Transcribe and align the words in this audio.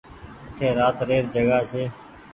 اٺي 0.55 0.67
رات 0.79 0.97
ري 1.07 1.17
ر 1.23 1.27
جگآ 1.35 1.59
ڇي۔ 1.69 1.83